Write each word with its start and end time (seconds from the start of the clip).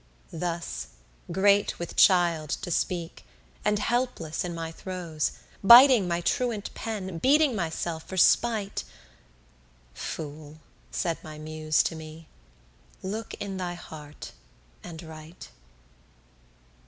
Thus, 0.33 0.87
great 1.31 1.77
with 1.77 1.95
child 1.95 2.49
to 2.63 2.71
speak, 2.71 3.23
and 3.63 3.77
helpless 3.77 4.43
in 4.43 4.55
my 4.55 4.71
throes, 4.71 5.33
Biting 5.63 6.07
my 6.07 6.21
truant 6.21 6.73
pen, 6.73 7.19
beating 7.19 7.55
myself 7.55 8.01
for 8.07 8.17
spite 8.17 8.83
"Fool," 9.93 10.57
said 10.89 11.23
my 11.23 11.37
Muse 11.37 11.83
to 11.83 11.95
me, 11.95 12.27
"look 13.03 13.35
in 13.35 13.57
thy 13.57 13.75
heart 13.75 14.31
and 14.83 15.03
write." 15.03 15.49